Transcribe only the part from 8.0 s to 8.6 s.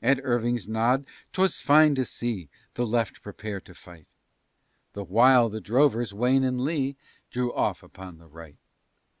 the right.